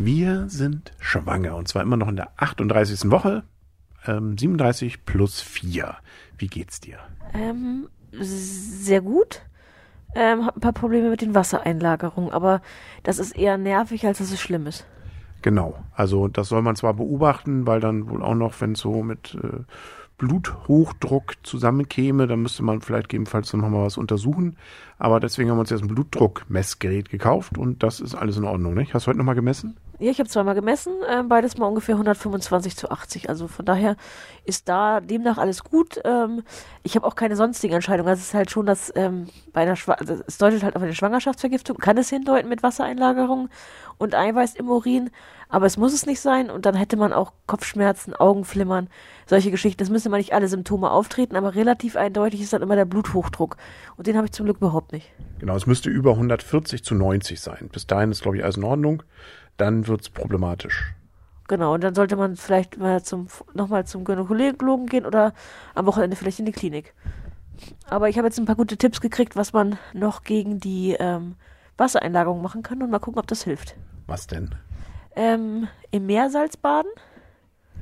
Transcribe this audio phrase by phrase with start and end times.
[0.00, 3.10] Wir sind schwanger und zwar immer noch in der 38.
[3.10, 3.42] Woche,
[4.06, 5.96] ähm, 37 plus 4.
[6.38, 6.98] Wie geht's dir?
[7.34, 9.42] Ähm, sehr gut.
[10.14, 12.62] Ähm, hab ein paar Probleme mit den Wassereinlagerungen, aber
[13.02, 14.86] das ist eher nervig, als dass es schlimm ist.
[15.42, 19.36] Genau, also das soll man zwar beobachten, weil dann wohl auch noch, wenn so mit
[19.42, 19.64] äh,
[20.16, 24.56] Bluthochdruck zusammenkäme, dann müsste man vielleicht gegebenenfalls noch mal was untersuchen.
[24.96, 28.74] Aber deswegen haben wir uns jetzt ein Blutdruckmessgerät gekauft und das ist alles in Ordnung.
[28.74, 28.94] Nicht?
[28.94, 29.76] Hast du heute noch mal gemessen?
[30.00, 33.28] Ja, ich habe zweimal gemessen, äh, beides mal ungefähr 125 zu 80.
[33.28, 33.96] Also von daher
[34.44, 36.00] ist da demnach alles gut.
[36.04, 36.44] Ähm,
[36.84, 38.08] ich habe auch keine sonstigen Entscheidungen.
[38.08, 40.82] Also es ist halt schon, dass ähm, bei einer Schwa also es deutet halt auf
[40.82, 43.48] eine Schwangerschaftsvergiftung, kann es hindeuten mit Wassereinlagerung
[43.98, 45.10] und Eiweiß im Urin,
[45.48, 48.88] aber es muss es nicht sein und dann hätte man auch Kopfschmerzen, Augenflimmern,
[49.26, 49.78] solche Geschichten.
[49.78, 53.56] Das müssen mal nicht alle Symptome auftreten, aber relativ eindeutig ist dann immer der Bluthochdruck
[53.96, 55.10] und den habe ich zum Glück überhaupt nicht.
[55.40, 57.68] Genau, es müsste über 140 zu 90 sein.
[57.72, 59.02] Bis dahin ist, glaube ich, alles in Ordnung.
[59.58, 60.94] Dann wird's problematisch.
[61.48, 65.32] Genau, und dann sollte man vielleicht mal zum, nochmal zum Gynäkologen gehen oder
[65.74, 66.94] am Wochenende vielleicht in die Klinik.
[67.88, 71.36] Aber ich habe jetzt ein paar gute Tipps gekriegt, was man noch gegen die ähm,
[71.76, 73.76] Wassereinlagerung machen kann und mal gucken, ob das hilft.
[74.06, 74.54] Was denn?
[75.16, 76.90] Ähm, Im Meersalz baden.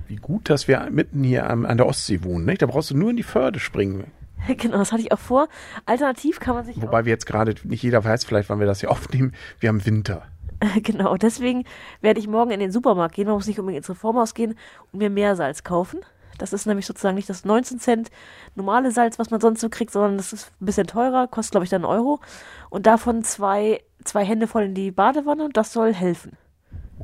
[0.06, 2.44] Wie gut, dass wir mitten hier am, an der Ostsee wohnen.
[2.44, 2.62] Nicht?
[2.62, 4.04] Da brauchst du nur in die Förde springen.
[4.58, 5.48] Genau, das hatte ich auch vor.
[5.86, 6.80] Alternativ kann man sich.
[6.80, 9.84] Wobei wir jetzt gerade, nicht jeder weiß vielleicht, wann wir das hier aufnehmen, wir haben
[9.84, 10.22] Winter.
[10.82, 11.64] Genau, deswegen
[12.00, 13.26] werde ich morgen in den Supermarkt gehen.
[13.26, 14.56] Man muss nicht unbedingt ins Reformhaus gehen
[14.92, 16.00] und mir Meersalz kaufen.
[16.38, 18.10] Das ist nämlich sozusagen nicht das 19 Cent
[18.54, 21.64] normale Salz, was man sonst so kriegt, sondern das ist ein bisschen teurer, kostet glaube
[21.64, 22.20] ich dann einen Euro.
[22.68, 26.36] Und davon zwei, zwei Hände voll in die Badewanne und das soll helfen.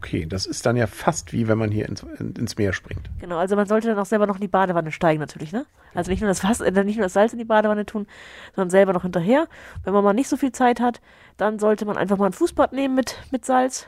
[0.02, 3.08] Okay, das ist dann ja fast wie wenn man hier ins, ins Meer springt.
[3.20, 5.64] Genau, also man sollte dann auch selber noch in die Badewanne steigen natürlich, ne?
[5.94, 8.08] Also nicht nur das Wasser, äh, nicht nur das Salz in die Badewanne tun,
[8.56, 9.46] sondern selber noch hinterher.
[9.84, 11.00] Wenn man mal nicht so viel Zeit hat,
[11.36, 13.86] dann sollte man einfach mal ein Fußbad nehmen mit, mit Salz.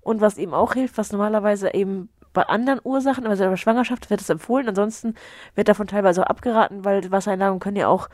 [0.00, 4.22] Und was eben auch hilft, was normalerweise eben bei anderen Ursachen, also bei Schwangerschaft wird
[4.22, 5.16] es empfohlen, ansonsten
[5.54, 8.08] wird davon teilweise auch abgeraten, weil Wassereinlagerungen können ja auch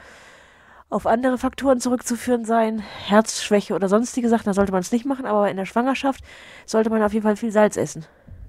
[0.91, 5.27] auf andere Faktoren zurückzuführen sein, Herzschwäche oder sonstige Sachen, da sollte man es nicht machen,
[5.27, 6.25] aber in der Schwangerschaft
[6.67, 8.07] sollte man auf jeden Fall viel Salz essen.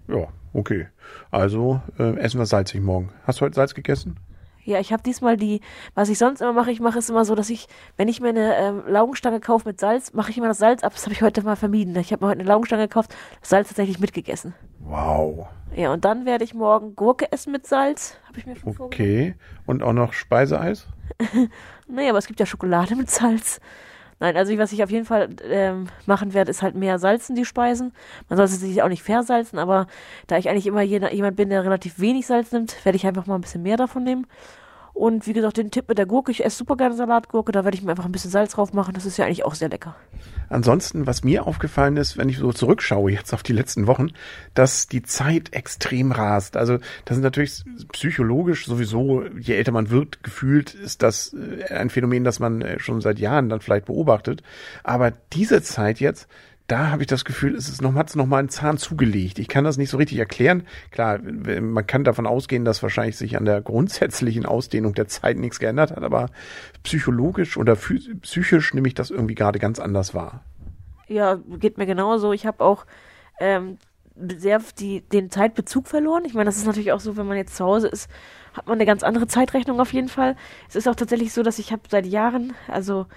[0.08, 0.88] Ja, okay.
[1.32, 3.12] Also äh, essen wir salzig morgen.
[3.26, 4.18] Hast du heute Salz gegessen?
[4.64, 5.62] Ja, ich habe diesmal die,
[5.96, 7.68] was ich sonst immer mache, ich mache es immer so, dass ich,
[7.98, 10.94] wenn ich mir eine ähm, Laugenstange kaufe mit Salz, mache ich immer das Salz ab.
[10.94, 11.96] Das habe ich heute mal vermieden.
[11.96, 14.54] Ich habe mir heute eine Laugenstange gekauft, das Salz tatsächlich mitgegessen.
[14.80, 15.48] Wow.
[15.76, 18.18] Ja, und dann werde ich morgen Gurke essen mit Salz.
[18.28, 19.36] Habe ich mir schon Okay.
[19.66, 20.88] Und auch noch Speiseeis?
[21.88, 23.60] nee, aber es gibt ja Schokolade mit Salz.
[24.20, 27.46] Nein, also was ich auf jeden Fall ähm, machen werde, ist halt mehr salzen die
[27.46, 27.94] Speisen.
[28.28, 29.88] Man sollte sich auch nicht versalzen, aber
[30.28, 33.36] da ich eigentlich immer jemand bin, der relativ wenig Salz nimmt, werde ich einfach mal
[33.36, 34.28] ein bisschen mehr davon nehmen.
[35.00, 37.78] Und wie gesagt, den Tipp mit der Gurke, ich esse super gerne Salatgurke, da werde
[37.78, 38.94] ich mir einfach ein bisschen Salz drauf machen.
[38.94, 39.96] Das ist ja eigentlich auch sehr lecker.
[40.50, 44.08] Ansonsten, was mir aufgefallen ist, wenn ich so zurückschaue jetzt auf die letzten Wochen,
[44.56, 46.58] dass die Zeit extrem rast.
[46.58, 51.90] Also das ist natürlich psychologisch sowieso, je älter man wird, gefühlt ist das äh, ein
[51.90, 54.44] Phänomen, das man äh, schon seit Jahren dann vielleicht beobachtet.
[54.84, 56.28] Aber diese Zeit jetzt,
[56.70, 59.40] da habe ich das Gefühl, es ist noch, hat es noch mal einen Zahn zugelegt.
[59.40, 60.64] Ich kann das nicht so richtig erklären.
[60.92, 65.60] Klar, man kann davon ausgehen, dass wahrscheinlich sich an der grundsätzlichen Ausdehnung der Zeit nichts
[65.60, 66.30] geändert hat, aber
[66.84, 70.44] psychologisch oder psychisch nehme ich das irgendwie gerade ganz anders wahr.
[71.08, 72.34] Ja, geht mir genauso.
[72.34, 72.86] Ich habe auch
[73.40, 73.80] ähm,
[74.38, 76.24] sehr die, den Zeitbezug verloren.
[76.26, 78.10] Ich meine, das ist natürlich auch so, wenn man jetzt zu Hause ist,
[78.54, 80.36] hat man eine ganz andere Zeitrechnung auf jeden Fall.
[80.68, 83.08] Es ist auch tatsächlich so, dass ich habe seit Jahren, also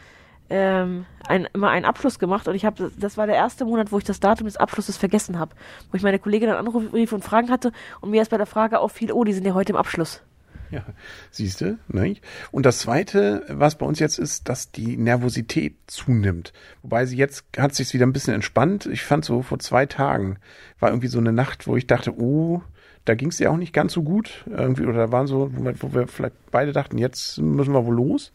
[0.51, 3.99] ähm, ein, immer einen Abschluss gemacht und ich habe, das war der erste Monat, wo
[3.99, 5.55] ich das Datum des Abschlusses vergessen habe,
[5.91, 8.81] wo ich meine Kollegin dann anrief und Fragen hatte und mir erst bei der Frage
[8.81, 10.23] auffiel, oh, die sind ja heute im Abschluss.
[10.71, 10.87] Ja,
[11.31, 12.17] siehst du, ne?
[12.51, 16.55] Und das zweite, was bei uns jetzt ist, dass die Nervosität zunimmt.
[16.81, 18.87] Wobei sie jetzt hat sich wieder ein bisschen entspannt.
[18.87, 20.39] Ich fand so vor zwei Tagen
[20.81, 22.63] war irgendwie so eine Nacht, wo ich dachte, oh,
[23.05, 24.47] da ging es ja auch nicht ganz so gut.
[24.47, 27.85] Irgendwie, oder da waren so, wo wir, wo wir vielleicht beide dachten, jetzt müssen wir
[27.85, 28.33] wohl los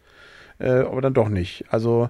[0.59, 1.65] äh, aber dann doch nicht.
[1.69, 2.09] Also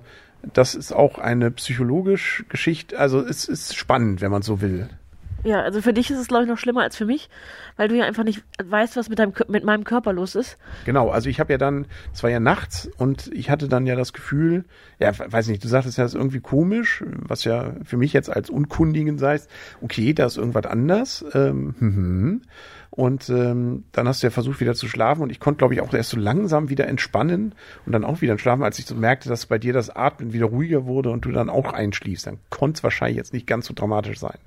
[0.53, 2.97] das ist auch eine psychologische Geschichte.
[2.99, 4.89] Also es ist spannend, wenn man so will.
[5.43, 7.29] Ja, also für dich ist es, glaube ich, noch schlimmer als für mich,
[7.75, 10.57] weil du ja einfach nicht weißt, was mit, deinem, mit meinem Körper los ist.
[10.85, 13.95] Genau, also ich habe ja dann, es war ja nachts und ich hatte dann ja
[13.95, 14.65] das Gefühl,
[14.99, 18.29] ja, weiß nicht, du sagtest ja, das ist irgendwie komisch, was ja für mich jetzt
[18.29, 19.49] als Unkundigen heißt,
[19.81, 21.23] okay, da ist irgendwas anders.
[21.33, 22.41] Ähm, hm, hm.
[22.89, 25.21] Und ähm, dann hast du ja versucht, wieder zu schlafen.
[25.21, 27.53] Und ich konnte, glaube ich, auch erst so langsam wieder entspannen
[27.85, 30.47] und dann auch wieder schlafen, als ich so merkte, dass bei dir das Atmen wieder
[30.47, 32.25] ruhiger wurde und du dann auch einschließt.
[32.25, 34.39] Dann konnte es wahrscheinlich jetzt nicht ganz so dramatisch sein.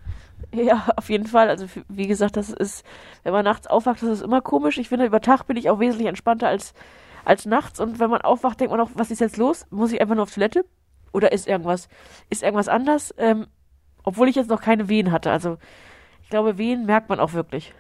[0.53, 1.49] Ja, auf jeden Fall.
[1.49, 2.85] Also wie gesagt, das ist,
[3.23, 4.79] wenn man nachts aufwacht, das ist immer komisch.
[4.79, 6.75] Ich finde, über Tag bin ich auch wesentlich entspannter als,
[7.25, 7.81] als nachts.
[7.81, 9.67] Und wenn man aufwacht, denkt man auch, was ist jetzt los?
[9.71, 10.65] Muss ich einfach nur auf Toilette?
[11.13, 11.89] Oder ist irgendwas,
[12.31, 13.15] ist irgendwas anders?
[13.19, 13.47] Ähm,
[14.03, 15.31] Obwohl ich jetzt noch keine Wehen hatte.
[15.31, 15.59] Also
[16.23, 17.75] ich glaube, Wehen merkt man auch wirklich.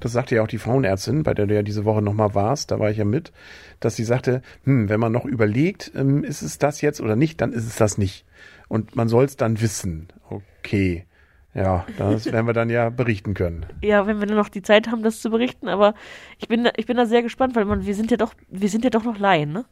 [0.00, 2.78] Das sagte ja auch die Frauenärztin, bei der du ja diese Woche nochmal warst, da
[2.78, 3.32] war ich ja mit,
[3.80, 7.40] dass sie sagte, hm, wenn man noch überlegt, ähm, ist es das jetzt oder nicht,
[7.40, 8.24] dann ist es das nicht.
[8.68, 10.08] Und man soll es dann wissen.
[10.28, 11.06] Okay.
[11.56, 13.66] Ja, das werden wir dann ja berichten können.
[13.82, 15.94] Ja, wenn wir dann noch die Zeit haben, das zu berichten, aber
[16.38, 18.84] ich bin, ich bin da sehr gespannt, weil man, wir sind ja doch, wir sind
[18.84, 19.64] ja doch noch Laien, ne?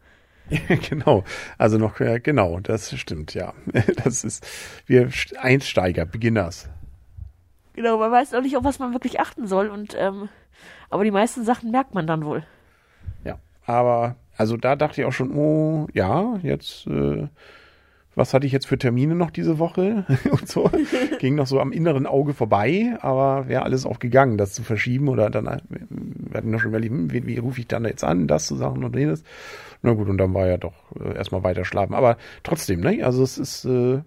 [0.88, 1.24] genau.
[1.58, 3.52] Also noch, ja, genau, das stimmt, ja.
[4.02, 4.46] Das ist,
[4.86, 6.70] wir Einsteiger, Beginners.
[7.74, 10.28] Genau, man weiß auch nicht, auf was man wirklich achten soll und, ähm,
[10.88, 12.44] aber die meisten Sachen merkt man dann wohl.
[13.24, 17.28] Ja, aber, also da dachte ich auch schon, oh, ja, jetzt, äh,
[18.14, 20.70] was hatte ich jetzt für Termine noch diese Woche und so.
[21.18, 25.08] Ging noch so am inneren Auge vorbei, aber wäre alles auch gegangen, das zu verschieben
[25.08, 28.04] oder dann, äh, wir hatten noch schon überlegt, hm, wie, wie rufe ich dann jetzt
[28.04, 29.24] an, das zu sagen und jenes.
[29.82, 31.94] Na gut, und dann war ja doch äh, erstmal weiter schlafen.
[31.94, 34.00] Aber trotzdem, ne, also es ist, äh,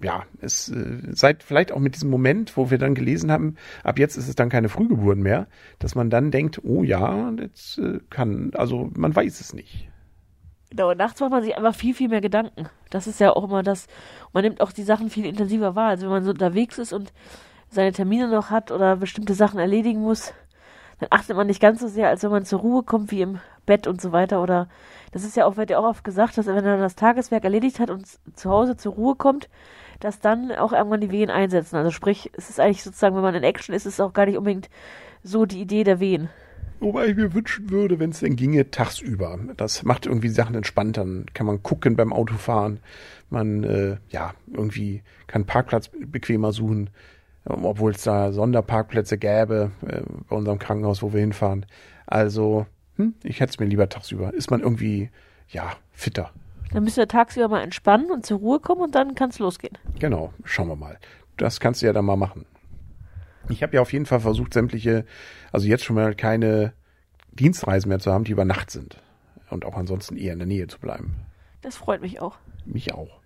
[0.00, 3.98] ja, es äh, seit vielleicht auch mit diesem Moment, wo wir dann gelesen haben, ab
[3.98, 7.98] jetzt ist es dann keine Frühgeburt mehr, dass man dann denkt, oh ja, jetzt äh,
[8.10, 9.88] kann, also man weiß es nicht.
[10.70, 12.68] Genau, nachts macht man sich einfach viel, viel mehr Gedanken.
[12.90, 13.86] Das ist ja auch immer das,
[14.32, 15.88] man nimmt auch die Sachen viel intensiver wahr.
[15.88, 17.12] Also wenn man so unterwegs ist und
[17.70, 20.34] seine Termine noch hat oder bestimmte Sachen erledigen muss,
[21.00, 23.40] dann achtet man nicht ganz so sehr, als wenn man zur Ruhe kommt, wie im
[23.66, 24.42] Bett und so weiter.
[24.42, 24.68] Oder
[25.12, 27.80] das ist ja auch, wird ja auch oft gesagt, dass wenn er das Tageswerk erledigt
[27.80, 29.48] hat und zu Hause zur Ruhe kommt,
[30.00, 31.76] dass dann auch irgendwann die Wehen einsetzen.
[31.76, 34.26] Also sprich, es ist eigentlich sozusagen, wenn man in Action ist, ist es auch gar
[34.26, 34.68] nicht unbedingt
[35.22, 36.28] so die Idee der Wehen.
[36.80, 39.38] Wobei ich mir wünschen würde, wenn es denn ginge, tagsüber.
[39.56, 41.02] Das macht irgendwie Sachen entspannter.
[41.02, 42.80] Dann kann man gucken beim Autofahren.
[43.30, 46.90] Man, äh, ja, irgendwie kann Parkplatz bequemer suchen.
[47.44, 51.66] Obwohl es da Sonderparkplätze gäbe äh, bei unserem Krankenhaus, wo wir hinfahren.
[52.06, 52.66] Also,
[52.96, 54.32] hm, ich hätte es mir lieber tagsüber.
[54.34, 55.10] Ist man irgendwie,
[55.48, 56.30] ja, fitter.
[56.72, 59.78] Dann müssen wir tagsüber mal entspannen und zur Ruhe kommen und dann kann es losgehen.
[59.98, 60.98] Genau, schauen wir mal.
[61.38, 62.44] Das kannst du ja dann mal machen.
[63.50, 65.04] Ich habe ja auf jeden Fall versucht, sämtliche,
[65.52, 66.72] also jetzt schon mal keine
[67.32, 69.00] Dienstreisen mehr zu haben, die über Nacht sind.
[69.50, 71.14] Und auch ansonsten eher in der Nähe zu bleiben.
[71.62, 72.36] Das freut mich auch.
[72.66, 73.20] Mich auch.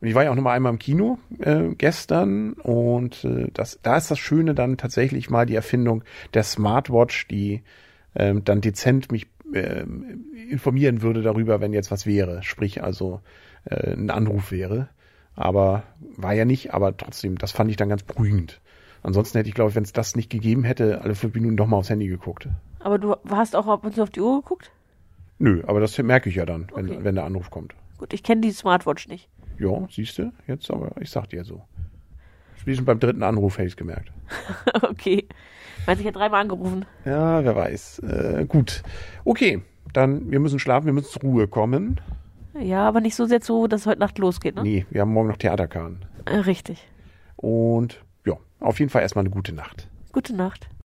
[0.00, 3.78] Und ich war ja auch noch mal einmal im Kino äh, gestern und äh, das,
[3.82, 6.02] da ist das Schöne dann tatsächlich mal die Erfindung
[6.32, 7.62] der Smartwatch, die
[8.14, 9.84] ähm, dann dezent mich äh,
[10.50, 12.42] informieren würde darüber, wenn jetzt was wäre.
[12.42, 13.20] Sprich also
[13.64, 14.88] äh, ein Anruf wäre.
[15.36, 15.82] Aber
[16.16, 18.60] war ja nicht, aber trotzdem, das fand ich dann ganz beruhigend.
[19.04, 21.66] Ansonsten hätte ich, glaube ich, wenn es das nicht gegeben hätte, alle fünf Minuten doch
[21.66, 22.48] mal aufs Handy geguckt.
[22.80, 24.72] Aber du hast auch ab und zu auf die Uhr geguckt?
[25.38, 26.98] Nö, aber das merke ich ja dann, wenn, Okay.
[27.02, 27.74] wenn der Anruf kommt.
[27.98, 29.28] Gut, ich kenne die Smartwatch nicht.
[29.58, 31.62] Ja, siehst du, jetzt aber, ich sag dir so.
[32.56, 34.10] Spätestens beim dritten Anruf hätte ich gemerkt.
[34.82, 35.28] okay.
[35.86, 36.86] Meinst du, ich hätte dreimal angerufen?
[37.04, 37.98] Ja, wer weiß.
[37.98, 38.82] Äh, gut.
[39.24, 39.60] Okay,
[39.92, 42.00] dann, wir müssen schlafen, wir müssen zur Ruhe kommen.
[42.58, 44.62] Ja, aber nicht so sehr zu, dass es heute Nacht losgeht, ne?
[44.62, 46.06] Nee, wir haben morgen noch Theaterkarten.
[46.24, 46.88] Äh, richtig.
[47.36, 48.02] Und
[48.64, 49.88] auf jeden Fall erstmal eine gute Nacht.
[50.12, 50.68] Gute Nacht.